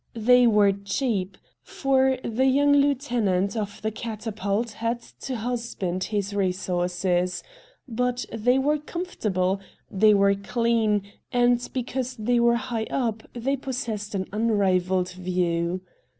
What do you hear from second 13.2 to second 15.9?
they possessed an unrivalled view.